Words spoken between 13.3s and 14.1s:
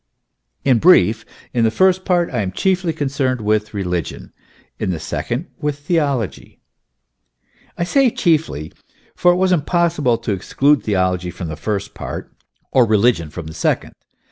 the second.